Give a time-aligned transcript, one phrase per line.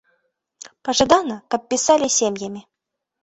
[0.87, 2.61] Пажадана, каб пісалі сем'ямі.